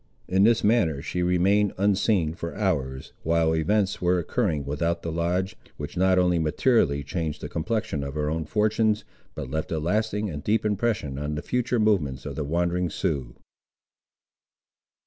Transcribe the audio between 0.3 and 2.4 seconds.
this manner she remained unseen